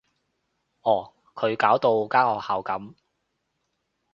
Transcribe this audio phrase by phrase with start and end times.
[0.81, 2.95] 哦，佢搞到間學校噉